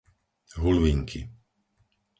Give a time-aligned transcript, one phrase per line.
[0.57, 1.21] Hulvinky